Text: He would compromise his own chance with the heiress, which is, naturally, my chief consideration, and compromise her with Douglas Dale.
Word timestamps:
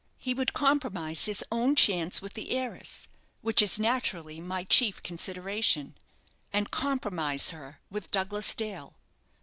He 0.17 0.33
would 0.33 0.53
compromise 0.53 1.25
his 1.25 1.43
own 1.51 1.75
chance 1.75 2.23
with 2.23 2.33
the 2.33 2.49
heiress, 2.57 3.07
which 3.41 3.61
is, 3.61 3.79
naturally, 3.79 4.39
my 4.41 4.63
chief 4.63 5.03
consideration, 5.03 5.95
and 6.51 6.71
compromise 6.71 7.51
her 7.51 7.81
with 7.91 8.09
Douglas 8.09 8.55
Dale. 8.55 8.95